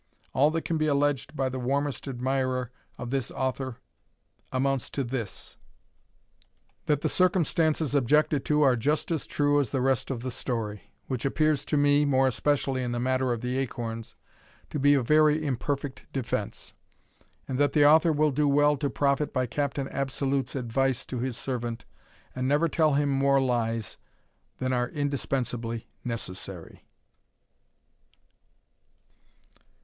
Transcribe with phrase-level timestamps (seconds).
[0.33, 3.77] All that can be alleged by the warmest admirer of this author
[4.51, 5.57] amounts to this,
[6.87, 10.89] that the circumstances objected to are just as true as the rest of the story;
[11.05, 14.15] which appears to me (more especially in the matter of the acorns)
[14.71, 16.73] to be a very imperfect defence,
[17.47, 21.37] and that the author will do well to profit by Captain Absolute's advice to his
[21.37, 21.85] servant,
[22.35, 23.97] and never tell him more lies
[24.57, 26.87] than are indispensably necessary.